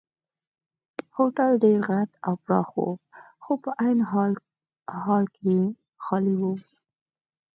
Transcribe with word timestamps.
هوټل 1.15 1.51
ډېر 1.63 1.79
غټ 1.89 2.09
او 2.25 2.33
پراخه 2.43 2.75
وو 2.81 2.93
خو 3.43 3.53
په 3.63 3.69
عین 3.81 3.99
حال 5.03 5.23
کې 5.35 5.57
خالي 6.03 6.35
وو. 6.41 6.53